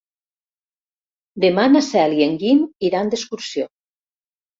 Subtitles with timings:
[1.43, 3.67] Demà na Cel i en Guim iran d'excursió.